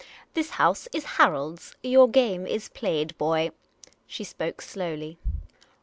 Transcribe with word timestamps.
This 0.33 0.49
house 0.57 0.87
is 0.93 1.03
Harold's. 1.21 1.75
Your 1.83 2.09
game 2.09 2.47
is 2.47 2.69
played, 2.69 3.15
boy." 3.19 3.51
She 4.07 4.23
spoke 4.23 4.59
slowly. 4.59 5.19